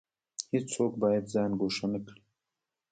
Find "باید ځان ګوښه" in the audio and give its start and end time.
1.01-1.87